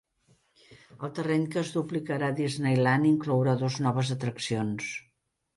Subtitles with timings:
[1.07, 4.93] El terreny, que es duplicarà a Disneyland, inclourà dos noves atraccions.